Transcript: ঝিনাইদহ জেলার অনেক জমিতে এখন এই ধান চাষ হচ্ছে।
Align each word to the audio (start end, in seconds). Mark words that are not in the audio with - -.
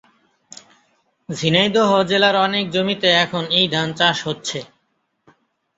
ঝিনাইদহ 1.29 1.89
জেলার 2.09 2.35
অনেক 2.37 2.65
জমিতে 2.71 3.09
এখন 3.23 3.43
এই 3.51 3.65
ধান 3.73 3.87
চাষ 3.99 4.17
হচ্ছে। 4.27 4.59